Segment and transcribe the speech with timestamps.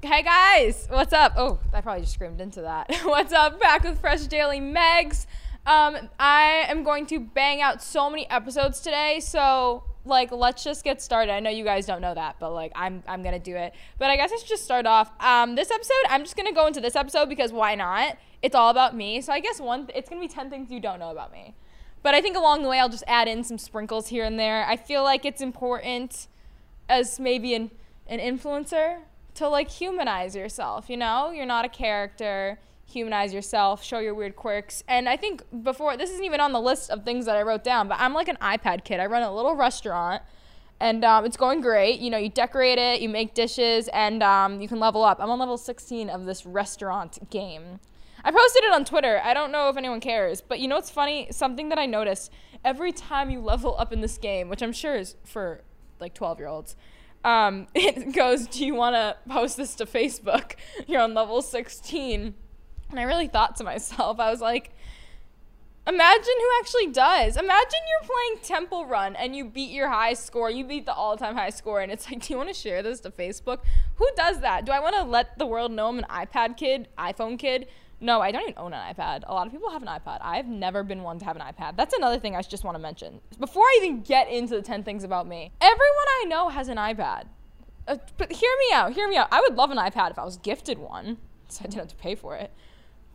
[0.00, 1.32] Hey guys, what's up?
[1.36, 2.88] Oh, I probably just screamed into that.
[3.02, 3.60] what's up?
[3.60, 5.26] Back with Fresh Daily Meggs.
[5.66, 10.84] Um, I am going to bang out so many episodes today, so like let's just
[10.84, 11.32] get started.
[11.32, 13.74] I know you guys don't know that, but like I'm I'm gonna do it.
[13.98, 15.10] But I guess I should just start off.
[15.18, 18.18] Um, this episode, I'm just gonna go into this episode because why not?
[18.40, 19.20] It's all about me.
[19.20, 21.56] So I guess one, it's gonna be ten things you don't know about me.
[22.04, 24.64] But I think along the way, I'll just add in some sprinkles here and there.
[24.64, 26.28] I feel like it's important
[26.88, 27.72] as maybe an
[28.06, 29.00] an influencer
[29.38, 31.30] to like humanize yourself, you know?
[31.30, 32.58] You're not a character.
[32.86, 34.82] Humanize yourself, show your weird quirks.
[34.88, 37.62] And I think before this isn't even on the list of things that I wrote
[37.62, 38.98] down, but I'm like an iPad kid.
[38.98, 40.22] I run a little restaurant
[40.80, 42.00] and um, it's going great.
[42.00, 45.18] You know, you decorate it, you make dishes, and um, you can level up.
[45.20, 47.80] I'm on level 16 of this restaurant game.
[48.24, 49.20] I posted it on Twitter.
[49.22, 51.28] I don't know if anyone cares, but you know what's funny?
[51.30, 52.32] Something that I noticed
[52.64, 55.62] every time you level up in this game, which I'm sure is for
[56.00, 56.76] like 12 year olds,
[57.24, 60.52] um, it goes, Do you want to post this to Facebook?
[60.86, 62.34] You're on level 16.
[62.90, 64.72] And I really thought to myself, I was like,
[65.88, 67.38] Imagine who actually does.
[67.38, 70.50] Imagine you're playing Temple Run and you beat your high score.
[70.50, 72.82] You beat the all time high score, and it's like, do you want to share
[72.82, 73.60] this to Facebook?
[73.94, 74.66] Who does that?
[74.66, 77.68] Do I want to let the world know I'm an iPad kid, iPhone kid?
[78.00, 79.24] No, I don't even own an iPad.
[79.26, 80.18] A lot of people have an iPad.
[80.20, 81.76] I've never been one to have an iPad.
[81.76, 83.20] That's another thing I just want to mention.
[83.40, 86.76] Before I even get into the 10 things about me, everyone I know has an
[86.76, 87.24] iPad.
[87.88, 89.28] Uh, but hear me out, hear me out.
[89.32, 91.16] I would love an iPad if I was gifted one,
[91.48, 92.52] so I didn't have to pay for it.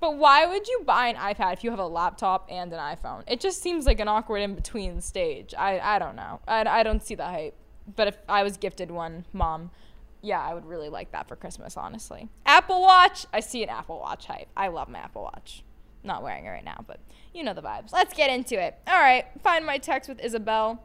[0.02, 3.24] But why would you buy an iPad if you have a laptop and an iPhone?
[3.26, 5.54] It just seems like an awkward in between stage.
[5.58, 6.42] I, I don't know.
[6.46, 7.56] I, I don't see the hype.
[7.96, 9.72] But if I was gifted one, mom,
[10.24, 12.30] yeah, I would really like that for Christmas, honestly.
[12.46, 14.48] Apple Watch, I see an Apple Watch hype.
[14.58, 15.64] I love my Apple Watch.
[16.04, 17.00] Not wearing it right now, but
[17.34, 17.94] you know the vibes.
[17.94, 18.76] Let's get into it.
[18.88, 20.84] All right, find my text with Isabel.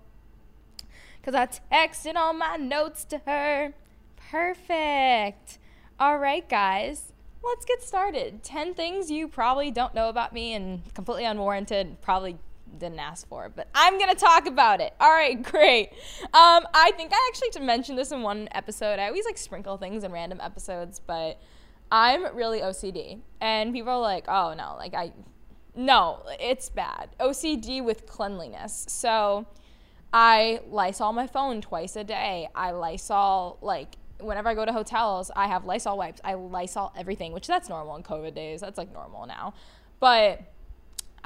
[1.20, 3.72] Because I texted all my notes to her.
[4.30, 5.58] Perfect.
[5.98, 7.12] All right, guys
[7.48, 8.42] let's get started.
[8.42, 12.36] 10 things you probably don't know about me and completely unwarranted, probably
[12.76, 14.94] didn't ask for, but I'm gonna talk about it.
[15.00, 15.90] All right, great.
[16.22, 18.98] Um, I think I actually mentioned this in one episode.
[18.98, 21.40] I always like sprinkle things in random episodes, but
[21.90, 25.12] I'm really OCD, and people are like, "Oh no, like I,
[25.74, 28.86] no, it's bad." OCD with cleanliness.
[28.88, 29.46] So
[30.12, 32.48] I Lysol my phone twice a day.
[32.54, 36.20] I Lysol like whenever I go to hotels, I have Lysol wipes.
[36.24, 38.60] I Lysol everything, which that's normal in COVID days.
[38.60, 39.54] That's like normal now.
[40.00, 40.42] But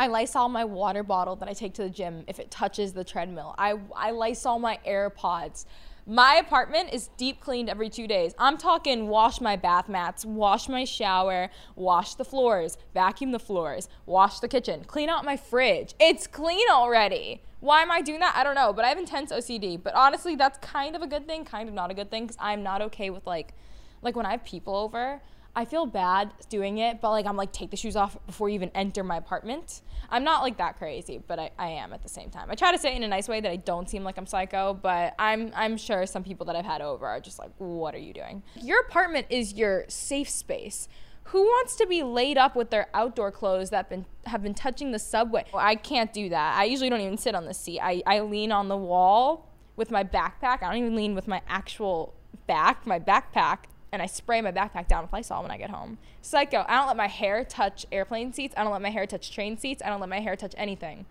[0.03, 3.05] I Lysol my water bottle that I take to the gym if it touches the
[3.05, 3.55] treadmill.
[3.57, 5.65] I, I Lysol my AirPods.
[6.09, 8.35] My apartment is deep cleaned every two days.
[8.37, 13.89] I'm talking wash my bath mats, wash my shower, wash the floors, vacuum the floors,
[14.05, 15.95] wash the kitchen, clean out my fridge.
[16.01, 17.41] It's clean already.
[17.61, 18.35] Why am I doing that?
[18.35, 19.81] I don't know, but I have intense OCD.
[19.81, 22.39] But honestly, that's kind of a good thing, kind of not a good thing, because
[22.41, 23.55] I'm not okay with like,
[24.03, 25.21] like when I have people over,
[25.55, 28.55] I feel bad doing it, but like I'm like take the shoes off before you
[28.55, 29.83] even enter my apartment.
[30.09, 32.51] I'm not like that crazy, but I, I am at the same time.
[32.51, 34.27] I try to say it in a nice way that I don't seem like I'm
[34.27, 37.95] psycho, but I'm I'm sure some people that I've had over are just like, what
[37.95, 38.43] are you doing?
[38.61, 40.89] Your apartment is your safe space
[41.25, 44.93] who wants to be laid up with their outdoor clothes that been have been touching
[44.93, 45.45] the subway?
[45.53, 46.57] Well, I can't do that.
[46.57, 47.81] I usually don't even sit on the seat.
[47.81, 50.63] I, I lean on the wall with my backpack.
[50.63, 52.15] I don't even lean with my actual
[52.47, 53.59] back, my backpack,
[53.93, 55.99] and I spray my backpack down with Lysol when I get home.
[56.23, 56.65] Psycho.
[56.67, 58.55] I don't let my hair touch airplane seats.
[58.57, 59.83] I don't let my hair touch train seats.
[59.85, 61.05] I don't let my hair touch anything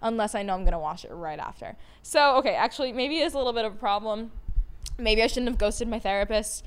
[0.00, 1.76] unless I know I'm going to wash it right after.
[2.02, 4.32] So, okay, actually, maybe it's a little bit of a problem.
[4.98, 6.64] Maybe I shouldn't have ghosted my therapist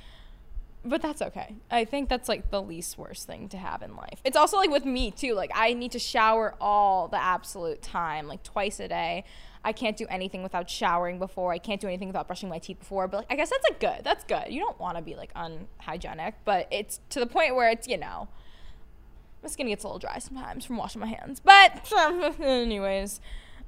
[0.86, 1.56] but that's okay.
[1.72, 4.22] I think that's like the least worst thing to have in life.
[4.24, 5.34] It's also like with me too.
[5.34, 9.24] Like I need to shower all the absolute time, like twice a day.
[9.66, 11.52] I can't do anything without showering before.
[11.52, 13.08] I can't do anything without brushing my teeth before.
[13.08, 14.04] But like, I guess that's like good.
[14.04, 14.54] That's good.
[14.54, 17.98] You don't want to be like unhygienic, but it's to the point where it's you
[17.98, 18.28] know,
[19.42, 21.42] my skin gets a little dry sometimes from washing my hands.
[21.44, 21.92] But
[22.40, 23.20] anyways,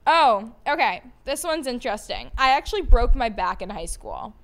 [0.06, 2.30] oh okay, this one's interesting.
[2.38, 4.36] I actually broke my back in high school.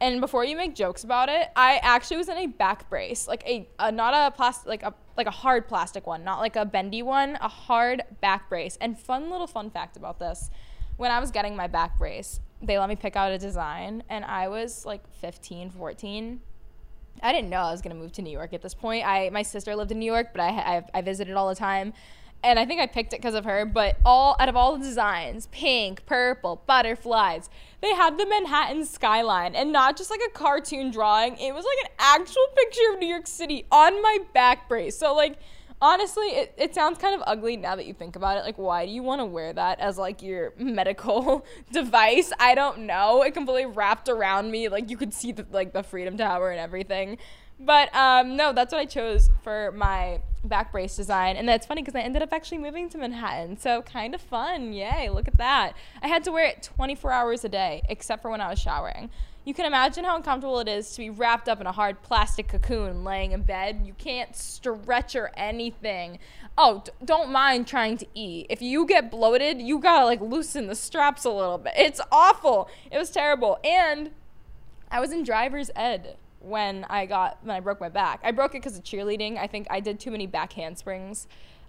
[0.00, 3.42] And before you make jokes about it, I actually was in a back brace, like
[3.46, 6.64] a, a not a plastic, like a like a hard plastic one, not like a
[6.64, 8.76] bendy one, a hard back brace.
[8.80, 10.50] And fun little fun fact about this,
[10.96, 14.24] when I was getting my back brace, they let me pick out a design, and
[14.24, 16.40] I was like 15, 14.
[17.22, 19.06] I didn't know I was gonna move to New York at this point.
[19.06, 21.92] I my sister lived in New York, but I I, I visited all the time
[22.44, 23.64] and I think I picked it because of her.
[23.64, 27.48] But all out of all the designs, pink, purple, butterflies,
[27.80, 31.36] they had the Manhattan skyline, and not just like a cartoon drawing.
[31.38, 34.96] It was like an actual picture of New York City on my back brace.
[34.96, 35.38] So like.
[35.84, 38.44] Honestly, it, it sounds kind of ugly now that you think about it.
[38.44, 42.32] Like, why do you want to wear that as like your medical device?
[42.40, 43.20] I don't know.
[43.20, 44.70] It completely wrapped around me.
[44.70, 47.18] Like, you could see the, like the Freedom Tower and everything
[47.60, 51.36] but um, no, that's what I chose for my back brace design.
[51.36, 53.56] And that's funny because I ended up actually moving to Manhattan.
[53.58, 54.72] So kind of fun.
[54.72, 55.74] Yay, look at that.
[56.02, 59.10] I had to wear it 24 hours a day, except for when I was showering.
[59.44, 62.48] You can imagine how uncomfortable it is to be wrapped up in a hard plastic
[62.48, 63.82] cocoon laying in bed.
[63.84, 66.18] You can't stretch or anything.
[66.56, 68.46] Oh, d- don't mind trying to eat.
[68.48, 71.74] If you get bloated, you gotta like loosen the straps a little bit.
[71.76, 72.70] It's awful.
[72.90, 73.58] It was terrible.
[73.62, 74.12] And
[74.90, 78.20] I was in driver's ed when I got when I broke my back.
[78.24, 79.36] I broke it because of cheerleading.
[79.36, 81.26] I think I did too many back handsprings.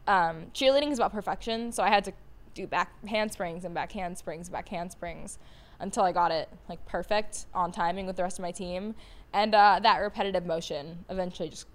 [0.07, 2.13] Um, cheerleading is about perfection, so I had to
[2.54, 5.39] do back handsprings and back handsprings, back handsprings
[5.80, 8.95] until I got it like perfect on timing with the rest of my team.
[9.33, 11.68] And uh, that repetitive motion eventually just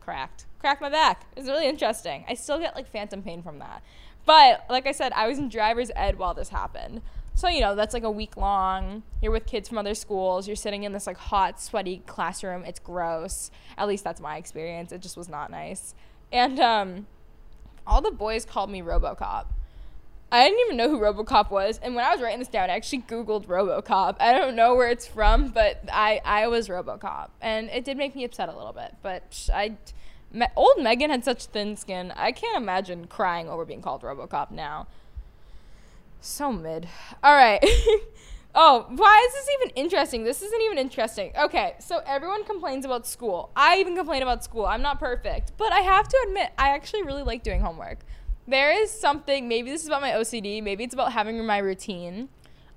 [0.00, 1.26] cracked, cracked my back.
[1.36, 2.24] It's really interesting.
[2.28, 3.82] I still get like phantom pain from that.
[4.24, 7.02] But like I said, I was in driver's ed while this happened.
[7.34, 9.02] So, you know, that's like a week long.
[9.20, 10.46] You're with kids from other schools.
[10.46, 12.64] You're sitting in this like hot, sweaty classroom.
[12.64, 13.50] It's gross.
[13.76, 14.90] At least that's my experience.
[14.90, 15.94] It just was not nice.
[16.32, 17.06] And um,
[17.86, 19.46] all the boys called me Robocop.
[20.32, 21.78] I didn't even know who Robocop was.
[21.82, 24.16] And when I was writing this down, I actually Googled Robocop.
[24.18, 27.28] I don't know where it's from, but I, I was Robocop.
[27.40, 28.96] And it did make me upset a little bit.
[29.02, 29.76] But I,
[30.32, 32.12] me, old Megan had such thin skin.
[32.16, 34.88] I can't imagine crying over being called Robocop now.
[36.20, 36.88] So mid.
[37.22, 37.64] All right.
[38.54, 40.24] oh, why is this even interesting?
[40.24, 41.32] This isn't even interesting.
[41.38, 43.50] Okay, so everyone complains about school.
[43.54, 44.66] I even complain about school.
[44.66, 45.52] I'm not perfect.
[45.56, 47.98] But I have to admit, I actually really like doing homework.
[48.48, 52.28] There is something, maybe this is about my OCD, maybe it's about having my routine.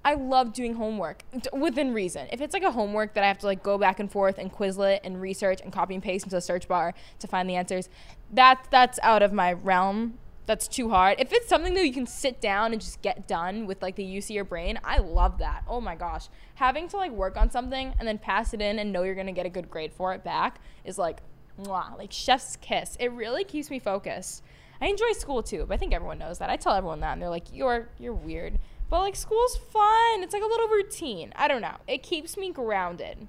[0.04, 1.24] I love doing homework
[1.54, 2.28] within reason.
[2.32, 4.52] If it's like a homework that I have to like go back and forth and
[4.52, 7.90] Quizlet and research and copy and paste into the search bar to find the answers,
[8.34, 10.18] that that's out of my realm.
[10.46, 11.20] That's too hard.
[11.20, 14.04] If it's something that you can sit down and just get done with like the
[14.04, 15.64] use of your brain, I love that.
[15.68, 16.30] Oh my gosh.
[16.56, 19.28] Having to like work on something and then pass it in and know you're going
[19.28, 21.20] to get a good grade for it back is like
[21.62, 22.98] mwah, like chef's kiss.
[23.00, 24.44] It really keeps me focused.
[24.82, 26.50] I enjoy school too, but I think everyone knows that.
[26.50, 28.60] I tell everyone that, and they're like, "You're you're weird,"
[28.90, 30.24] but like school's fun.
[30.24, 31.34] It's like a little routine.
[31.36, 31.76] I don't know.
[31.88, 33.28] It keeps me grounded.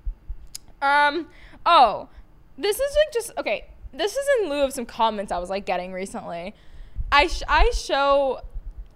[0.80, 1.28] Um.
[1.66, 2.08] Oh,
[2.56, 3.66] this is like just okay.
[3.92, 6.54] This is in lieu of some comments I was like getting recently.
[7.10, 8.40] I sh- I show,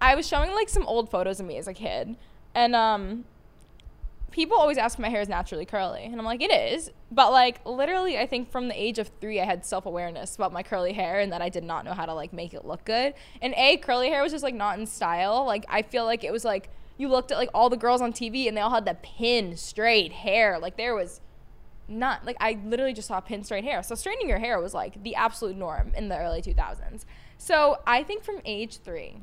[0.00, 2.16] I was showing like some old photos of me as a kid,
[2.54, 3.24] and um,
[4.34, 6.90] people always ask if my hair is naturally curly and i'm like it is.
[7.12, 10.64] But like literally i think from the age of three i had self-awareness about my
[10.64, 13.14] curly hair and that i did not know how to like make it look good.
[13.40, 15.46] And a curly hair was just like not in style.
[15.46, 18.12] Like i feel like it was like you looked at like all the girls on
[18.12, 20.58] tv and they all had the pin straight hair.
[20.58, 21.20] Like there was
[21.86, 23.84] not like i literally just saw pin straight hair.
[23.84, 27.04] So straightening your hair was like the absolute norm in the early 2000s
[27.36, 29.16] so i think from age three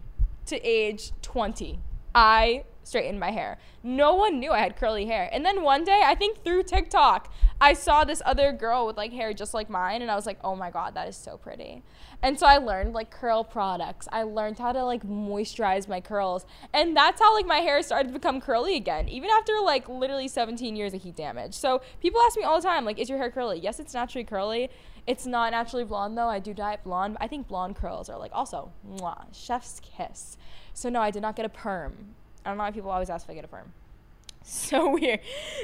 [0.45, 1.79] to age 20
[2.13, 3.57] I straightened my hair.
[3.83, 5.29] No one knew I had curly hair.
[5.31, 9.13] And then one day, I think through TikTok, I saw this other girl with like
[9.13, 11.83] hair just like mine, and I was like, oh my god, that is so pretty.
[12.23, 14.07] And so I learned like curl products.
[14.11, 16.45] I learned how to like moisturize my curls.
[16.73, 20.27] And that's how like my hair started to become curly again, even after like literally
[20.27, 21.53] 17 years of heat damage.
[21.53, 23.59] So people ask me all the time, like, is your hair curly?
[23.59, 24.69] Yes, it's naturally curly.
[25.07, 26.29] It's not naturally blonde though.
[26.29, 27.17] I do dye it blonde.
[27.19, 30.37] I think blonde curls are like also mwah, chef's kiss.
[30.73, 32.15] So no, I did not get a perm.
[32.45, 33.71] I don't know why people always ask if I get a perm.
[34.43, 35.19] So weird.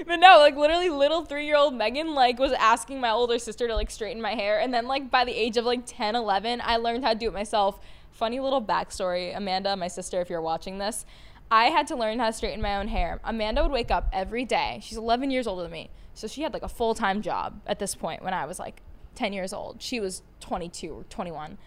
[0.06, 3.89] But no, like literally little 3-year-old Megan like was asking my older sister to like
[3.89, 7.04] straighten my hair and then like by the age of like 10, 11, I learned
[7.04, 7.80] how to do it myself.
[8.11, 11.06] Funny little backstory, Amanda, my sister if you're watching this,
[11.49, 13.19] I had to learn how to straighten my own hair.
[13.23, 14.80] Amanda would wake up every day.
[14.83, 15.90] She's 11 years older than me.
[16.13, 18.81] So she had like a full-time job at this point when I was like
[19.16, 19.81] 10 years old.
[19.81, 21.57] She was 22 or 21.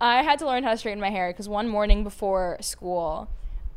[0.00, 3.28] I had to learn how to straighten my hair because one morning before school,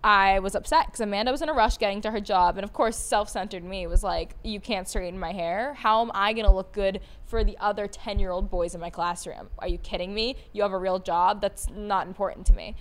[0.03, 2.58] I was upset because Amanda was in a rush getting to her job.
[2.58, 5.75] And of course, self centered me was like, You can't straighten my hair.
[5.75, 8.81] How am I going to look good for the other 10 year old boys in
[8.81, 9.50] my classroom?
[9.60, 10.38] Are you kidding me?
[10.53, 11.41] You have a real job?
[11.41, 12.75] That's not important to me.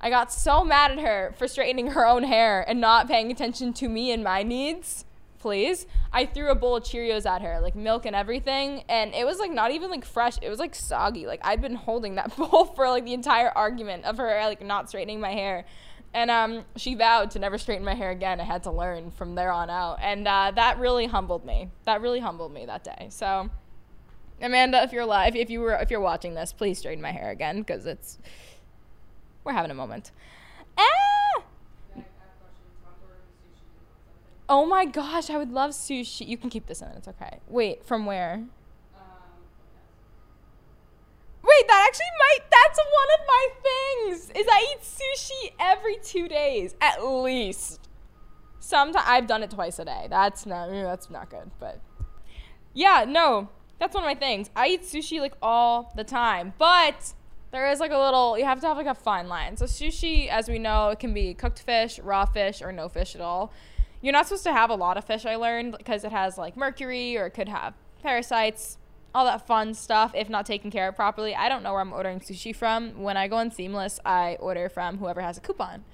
[0.00, 3.72] I got so mad at her for straightening her own hair and not paying attention
[3.74, 5.04] to me and my needs
[5.38, 5.86] please.
[6.12, 9.38] I threw a bowl of Cheerios at her, like milk and everything, and it was
[9.38, 10.36] like not even like fresh.
[10.42, 11.26] It was like soggy.
[11.26, 14.88] Like I'd been holding that bowl for like the entire argument of her like not
[14.88, 15.64] straightening my hair.
[16.14, 18.40] And um, she vowed to never straighten my hair again.
[18.40, 21.70] I had to learn from there on out, and uh, that really humbled me.
[21.84, 23.08] That really humbled me that day.
[23.10, 23.50] So,
[24.40, 27.30] Amanda, if you're live, if you were, if you're watching this, please straighten my hair
[27.30, 28.18] again because it's
[29.44, 30.10] we're having a moment.
[30.76, 31.42] Ah!
[34.48, 36.26] Oh my gosh, I would love sushi.
[36.26, 36.88] You can keep this in.
[36.88, 37.38] It's okay.
[37.48, 38.44] Wait, from where?
[41.42, 42.47] Wait, that actually might.
[42.78, 44.30] That's one of my things.
[44.36, 47.88] Is I eat sushi every two days at least.
[48.60, 50.06] Sometimes I've done it twice a day.
[50.10, 50.68] That's not.
[50.68, 51.50] Mm, that's not good.
[51.58, 51.80] But
[52.74, 53.48] yeah, no.
[53.78, 54.50] that's one of my things.
[54.54, 57.14] I eat sushi like all the time, but
[57.50, 59.56] there is like a little you have to have like a fine line.
[59.56, 63.14] So sushi, as we know, it can be cooked fish, raw fish, or no fish
[63.14, 63.52] at all.
[64.00, 65.26] You're not supposed to have a lot of fish.
[65.26, 68.77] I learned because it has like mercury or it could have parasites,
[69.14, 70.12] all that fun stuff.
[70.14, 73.02] If not taken care of properly, I don't know where I'm ordering sushi from.
[73.02, 75.84] When I go on Seamless, I order from whoever has a coupon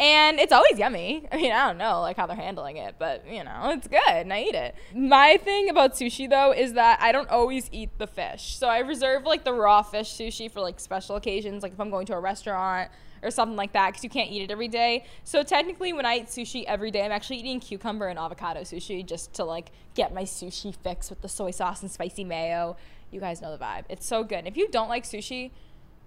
[0.00, 1.28] and it's always yummy.
[1.32, 4.00] I mean, I don't know like how they're handling it, but you know, it's good
[4.08, 4.74] and I eat it.
[4.94, 8.56] My thing about sushi though is that I don't always eat the fish.
[8.56, 11.90] So I reserve like the raw fish sushi for like special occasions, like if I'm
[11.90, 12.90] going to a restaurant
[13.22, 15.04] or something like that because you can't eat it every day.
[15.24, 19.04] So technically when I eat sushi every day, I'm actually eating cucumber and avocado sushi
[19.04, 22.76] just to like get my sushi fix with the soy sauce and spicy mayo.
[23.10, 23.84] You guys know the vibe.
[23.88, 24.46] It's so good.
[24.46, 25.50] If you don't like sushi,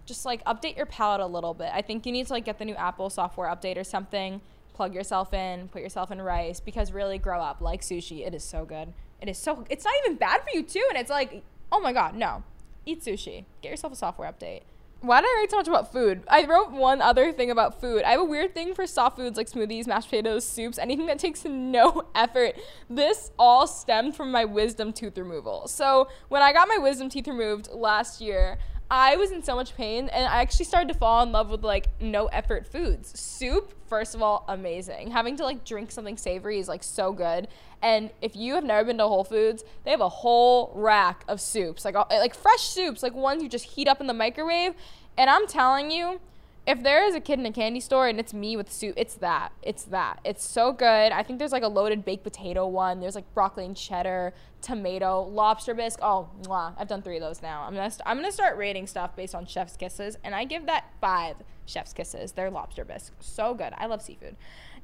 [0.05, 1.69] just like update your palette a little bit.
[1.73, 4.41] I think you need to like get the new Apple software update or something.
[4.73, 8.25] Plug yourself in, put yourself in rice because really grow up like sushi.
[8.25, 8.93] It is so good.
[9.21, 11.93] It is so it's not even bad for you too and it's like, "Oh my
[11.93, 12.43] god, no.
[12.85, 13.45] Eat sushi.
[13.61, 14.61] Get yourself a software update."
[15.03, 16.23] Why did I write so much about food?
[16.29, 18.03] I wrote one other thing about food.
[18.03, 21.19] I have a weird thing for soft foods like smoothies, mashed potatoes, soups, anything that
[21.19, 22.55] takes no effort.
[22.89, 25.67] This all stemmed from my wisdom tooth removal.
[25.67, 29.75] So, when I got my wisdom teeth removed last year, I was in so much
[29.75, 33.17] pain and I actually started to fall in love with like no effort foods.
[33.19, 35.11] Soup, first of all, amazing.
[35.11, 37.47] Having to like drink something savory is like so good.
[37.81, 41.41] And if you have never been to Whole Foods, they have a whole rack of
[41.41, 44.73] soups, like like fresh soups, like ones you just heat up in the microwave.
[45.17, 46.21] And I'm telling you,
[46.65, 49.15] if there is a kid in a candy store and it's me with soup, it's
[49.15, 49.51] that.
[49.61, 50.19] It's that.
[50.23, 51.11] It's so good.
[51.11, 53.01] I think there's like a loaded baked potato one.
[53.01, 55.99] There's like broccoli and cheddar, tomato, lobster bisque.
[56.01, 56.73] Oh, mwah.
[56.77, 57.63] I've done three of those now.
[57.63, 60.65] I'm gonna st- I'm gonna start rating stuff based on chef's kisses, and I give
[60.67, 62.31] that five chef's kisses.
[62.31, 63.13] They're lobster bisque.
[63.19, 63.73] So good.
[63.77, 64.37] I love seafood,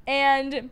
[0.05, 0.69] and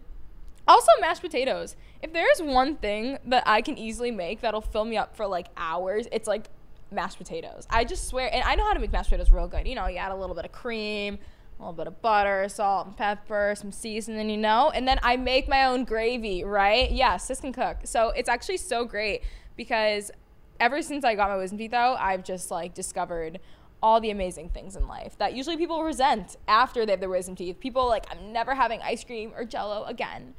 [0.68, 1.78] also mashed potatoes.
[2.04, 5.48] If there's one thing that I can easily make that'll fill me up for like
[5.56, 6.50] hours, it's like
[6.92, 7.68] mashed potatoes.
[7.70, 9.68] I just swear, and I know how to make mashed potatoes real good.
[9.68, 11.20] You know, you add a little bit of cream,
[11.60, 15.18] a little bit of butter, salt and pepper, some seasoning, you know, and then I
[15.18, 16.92] make my own gravy, right?
[16.92, 17.78] Yeah, sis can cook.
[17.84, 19.24] So it's actually so great
[19.56, 20.12] because
[20.60, 23.40] ever since I got my wisdom teeth out, I've just like discovered
[23.82, 27.36] all the amazing things in life that usually people resent after they have their wisdom
[27.36, 27.60] teeth.
[27.60, 30.34] People like, I'm never having ice cream or jello again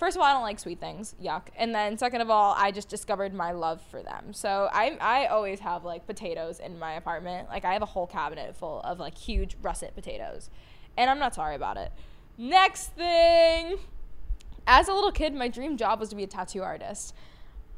[0.00, 1.14] first of all, I don't like sweet things.
[1.22, 1.42] Yuck.
[1.56, 4.32] And then second of all, I just discovered my love for them.
[4.32, 7.48] So I I always have like potatoes in my apartment.
[7.50, 10.50] Like I have a whole cabinet full of like huge russet potatoes.
[10.96, 11.92] And I'm not sorry about it.
[12.36, 13.76] Next thing.
[14.66, 17.14] As a little kid, my dream job was to be a tattoo artist.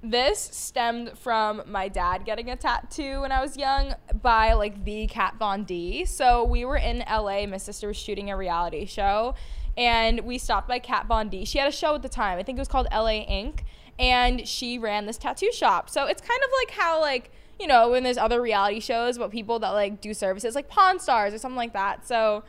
[0.05, 5.07] This stemmed from my dad getting a tattoo when I was young by like the
[5.09, 6.05] Kat Von D.
[6.05, 7.47] So we were in LA.
[7.47, 9.35] My sister was shooting a reality show
[9.77, 11.45] and we stopped by Kat Von D.
[11.45, 12.39] She had a show at the time.
[12.39, 13.65] I think it was called LA Ink.
[13.99, 15.89] And she ran this tattoo shop.
[15.91, 19.31] So it's kind of like how like, you know, when there's other reality shows about
[19.31, 22.07] people that like do services like Pawn Stars or something like that.
[22.07, 22.43] So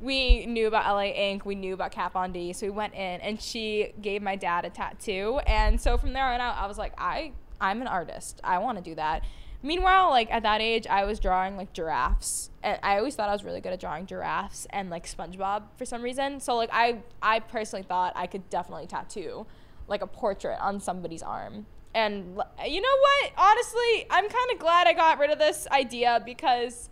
[0.00, 1.44] we knew about LA Ink.
[1.44, 2.52] We knew about Kat Von D.
[2.52, 5.40] So we went in and she gave my dad a tattoo.
[5.46, 8.40] And so from there on out, I was like, I I'm an artist.
[8.44, 9.24] I want to do that.
[9.64, 13.32] Meanwhile, like at that age, I was drawing like giraffes, and I always thought I
[13.32, 16.38] was really good at drawing giraffes and like SpongeBob for some reason.
[16.38, 19.46] So like I I personally thought I could definitely tattoo
[19.88, 21.64] like a portrait on somebody's arm.
[21.94, 23.32] And you know what?
[23.38, 26.90] Honestly, I'm kind of glad I got rid of this idea because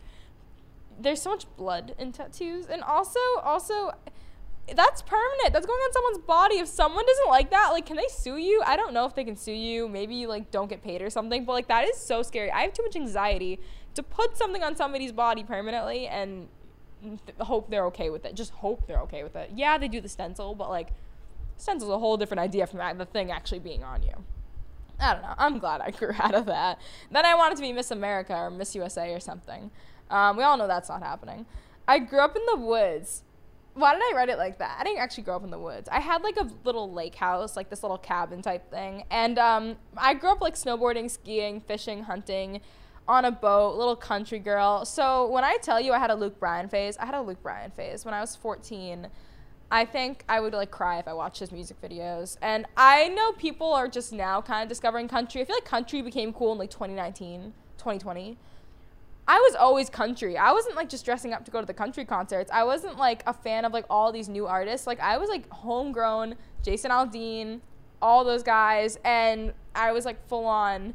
[0.98, 3.92] there's so much blood in tattoos, and also also
[4.74, 5.52] that's permanent.
[5.52, 6.56] That's going on someone's body.
[6.56, 8.62] If someone doesn't like that, like, can they sue you?
[8.64, 9.88] I don't know if they can sue you.
[9.88, 11.44] Maybe you like don't get paid or something.
[11.44, 12.50] But like that is so scary.
[12.50, 13.60] I have too much anxiety
[13.94, 16.48] to put something on somebody's body permanently and
[17.02, 18.34] th- hope they're okay with it.
[18.34, 19.50] Just hope they're okay with it.
[19.54, 20.90] Yeah, they do the stencil, but like
[21.56, 24.24] stencil's a whole different idea from the thing actually being on you.
[25.00, 25.34] I don't know.
[25.36, 26.80] I'm glad I grew out of that.
[27.10, 29.70] Then I wanted to be Miss America or Miss USA or something.
[30.10, 31.46] Um, we all know that's not happening.
[31.88, 33.24] I grew up in the woods
[33.74, 34.76] why did I write it like that?
[34.78, 35.88] I didn't actually grow up in the woods.
[35.90, 39.04] I had like a little lake house, like this little cabin type thing.
[39.10, 42.60] And um, I grew up like snowboarding, skiing, fishing, hunting
[43.08, 44.84] on a boat, little country girl.
[44.84, 47.42] So when I tell you I had a Luke Bryan phase, I had a Luke
[47.42, 48.04] Bryan phase.
[48.04, 49.08] When I was 14,
[49.70, 52.36] I think I would like cry if I watched his music videos.
[52.42, 55.40] And I know people are just now kind of discovering country.
[55.40, 58.36] I feel like country became cool in like 2019, 2020.
[59.26, 60.36] I was always country.
[60.36, 62.50] I wasn't like just dressing up to go to the country concerts.
[62.52, 64.86] I wasn't like a fan of like all these new artists.
[64.86, 67.60] Like I was like homegrown, Jason Aldean,
[68.00, 70.94] all those guys, and I was like full on.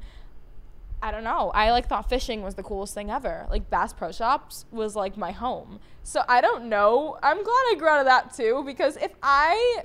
[1.02, 1.52] I don't know.
[1.54, 3.48] I like thought fishing was the coolest thing ever.
[3.50, 5.80] Like Bass Pro Shops was like my home.
[6.04, 7.18] So I don't know.
[7.24, 9.84] I'm glad I grew out of that too because if I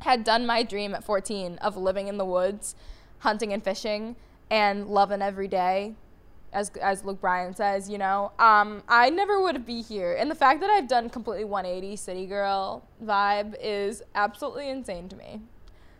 [0.00, 2.74] had done my dream at 14 of living in the woods,
[3.20, 4.16] hunting and fishing,
[4.50, 5.94] and loving every day
[6.54, 10.14] as as Luke Bryan says, you know, um, I never would be here.
[10.14, 15.16] And the fact that I've done completely 180 city girl vibe is absolutely insane to
[15.16, 15.40] me.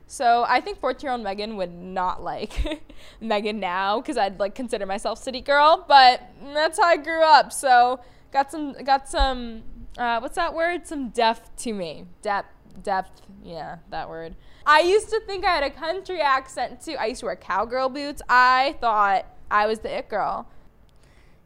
[0.07, 2.83] So I think 14 year old Megan would not like
[3.21, 6.23] Megan now because I'd like consider myself city girl, but
[6.55, 7.53] that's how I grew up.
[7.53, 8.01] So
[8.33, 9.65] got some got some
[9.99, 10.87] uh, what's that word?
[10.87, 12.07] Some depth to me.
[12.23, 12.49] Depth
[12.83, 13.23] depth.
[13.43, 14.37] Yeah, that word.
[14.67, 16.97] I used to think I had a country accent too.
[16.99, 18.23] I used to wear cowgirl boots.
[18.29, 20.49] I thought I was the it girl.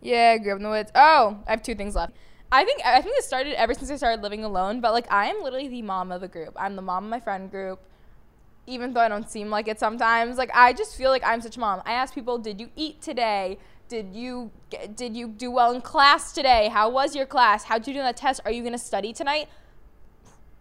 [0.00, 0.90] Yeah, I grew up in the woods.
[0.94, 2.14] Oh, I have two things left.
[2.50, 5.26] I think I think it started ever since I started living alone, but like I
[5.26, 6.54] am literally the mom of the group.
[6.56, 7.80] I'm the mom of my friend group.
[8.66, 11.58] Even though I don't seem like it sometimes, like I just feel like I'm such
[11.58, 11.82] a mom.
[11.84, 13.58] I ask people, "Did you eat today?
[13.88, 14.50] Did you
[14.94, 16.68] did you do well in class today?
[16.68, 17.64] How was your class?
[17.64, 18.40] How'd you do on that test?
[18.46, 19.48] Are you going to study tonight?"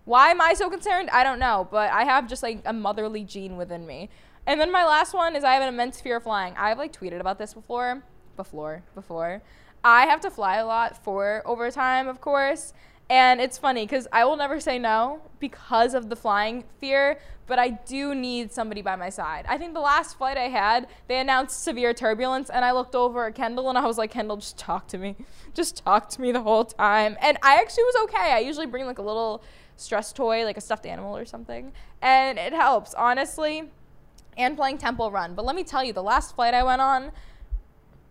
[0.03, 1.09] Why am I so concerned?
[1.09, 4.09] I don't know, but I have just like a motherly gene within me.
[4.47, 6.55] And then my last one is I have an immense fear of flying.
[6.57, 8.01] I've like tweeted about this before,
[8.37, 9.41] before, before.
[9.83, 12.73] I have to fly a lot for overtime, of course.
[13.09, 17.59] And it's funny because I will never say no because of the flying fear, but
[17.59, 19.45] I do need somebody by my side.
[19.49, 23.27] I think the last flight I had, they announced severe turbulence, and I looked over
[23.27, 25.15] at Kendall and I was like, Kendall, just talk to me.
[25.53, 27.17] Just talk to me the whole time.
[27.19, 28.31] And I actually was okay.
[28.31, 29.43] I usually bring like a little
[29.75, 31.71] stress toy, like a stuffed animal or something.
[31.99, 33.71] And it helps, honestly.
[34.37, 35.33] And playing Temple Run.
[35.33, 37.11] But let me tell you, the last flight I went on,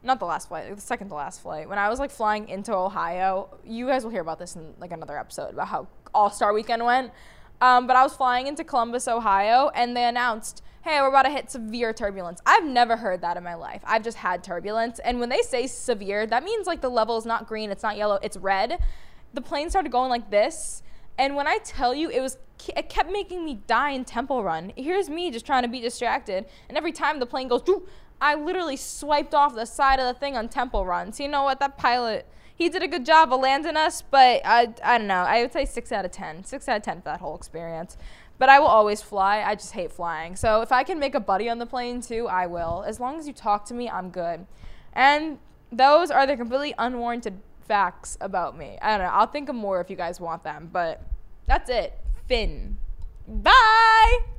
[0.02, 2.75] not the last flight, the second to last flight, when I was like flying into
[2.75, 6.52] Ohio, you guys will hear about this in like another episode about how All Star
[6.52, 7.12] Weekend went.
[7.61, 11.30] Um, but I was flying into Columbus, Ohio, and they announced, hey, we're about to
[11.30, 12.40] hit severe turbulence.
[12.45, 13.83] I've never heard that in my life.
[13.85, 14.99] I've just had turbulence.
[14.99, 17.97] And when they say severe, that means like the level is not green, it's not
[17.97, 18.78] yellow, it's red.
[19.35, 20.83] The plane started going like this
[21.19, 22.39] and when I tell you, it was
[22.75, 24.73] it kept making me die in Temple Run.
[24.77, 27.63] Here's me just trying to be distracted, and every time the plane goes,
[28.21, 31.13] I literally swiped off the side of the thing on Temple Run.
[31.13, 31.61] So you know what?
[31.61, 35.15] That pilot, he did a good job of landing us, but I I don't know.
[35.23, 37.97] I would say six out of ten, six out of ten for that whole experience.
[38.39, 39.43] But I will always fly.
[39.43, 40.37] I just hate flying.
[40.37, 42.85] So if I can make a buddy on the plane too, I will.
[42.87, 44.47] As long as you talk to me, I'm good.
[44.93, 45.39] And
[45.73, 48.79] those are the completely unwarranted facts about me.
[48.81, 49.13] I don't know.
[49.13, 51.02] I'll think of more if you guys want them, but
[51.47, 51.99] that's it.
[52.29, 52.79] Finn.
[53.26, 54.36] Bye.